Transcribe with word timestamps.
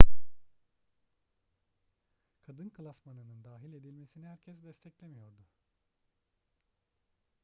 kadın 2.41 2.69
klasmanının 2.69 3.43
dahil 3.43 3.73
edilmesini 3.73 4.27
herkes 4.27 4.63
desteklemiyordu 4.63 5.45